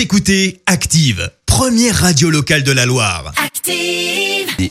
[0.00, 3.34] Vous écoutez Active, première radio locale de la Loire.
[3.36, 4.70] Active.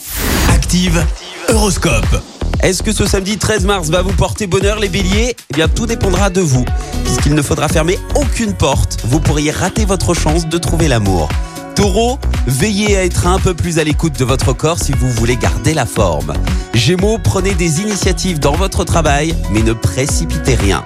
[0.51, 1.05] Active,
[1.49, 2.23] Horoscope.
[2.63, 5.35] Est-ce que ce samedi 13 mars va vous porter bonheur les béliers?
[5.51, 6.65] Eh bien tout dépendra de vous.
[7.03, 11.29] Puisqu'il ne faudra fermer aucune porte, vous pourriez rater votre chance de trouver l'amour.
[11.75, 12.17] Taureau,
[12.47, 15.75] veillez à être un peu plus à l'écoute de votre corps si vous voulez garder
[15.75, 16.33] la forme.
[16.73, 20.83] Gémeaux, prenez des initiatives dans votre travail, mais ne précipitez rien.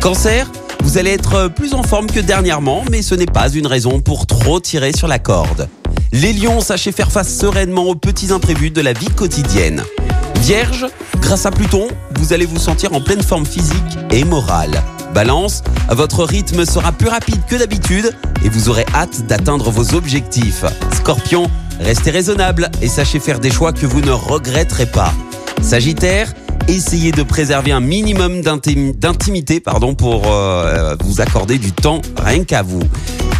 [0.00, 0.50] Cancer,
[0.84, 4.26] vous allez être plus en forme que dernièrement, mais ce n'est pas une raison pour
[4.26, 5.68] trop tirer sur la corde.
[6.12, 9.82] Les lions, sachez faire face sereinement aux petits imprévus de la vie quotidienne.
[10.40, 10.86] Vierge,
[11.20, 14.82] grâce à Pluton, vous allez vous sentir en pleine forme physique et morale.
[15.14, 18.14] Balance, votre rythme sera plus rapide que d'habitude
[18.44, 20.64] et vous aurez hâte d'atteindre vos objectifs.
[20.94, 25.12] Scorpion, restez raisonnable et sachez faire des choix que vous ne regretterez pas.
[25.62, 26.32] Sagittaire,
[26.68, 32.62] essayez de préserver un minimum d'intim- d'intimité pour euh, vous accorder du temps rien qu'à
[32.62, 32.80] vous.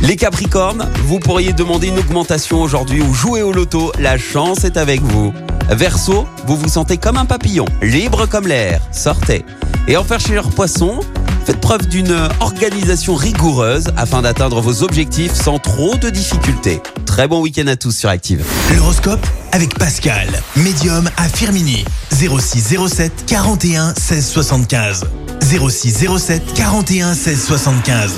[0.01, 4.77] Les Capricornes, vous pourriez demander une augmentation aujourd'hui ou jouer au loto, la chance est
[4.77, 5.33] avec vous.
[5.71, 9.45] Verseau, vous vous sentez comme un papillon, libre comme l'air, sortez.
[9.89, 11.01] Et enfin chez leurs poissons,
[11.47, 16.83] faites preuve d'une organisation rigoureuse afin d'atteindre vos objectifs sans trop de difficultés.
[17.07, 18.45] Très bon week-end à tous sur Active.
[18.77, 21.85] L'horoscope avec Pascal, médium à Firmini.
[22.11, 25.05] 06 07 41 16 75.
[25.41, 28.15] 06 07 41 16 75.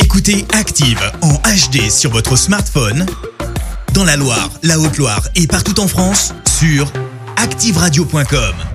[0.00, 3.06] Écoutez Active en HD sur votre smartphone,
[3.94, 6.92] dans la Loire, la Haute-Loire et partout en France, sur
[7.36, 8.67] activeradio.com.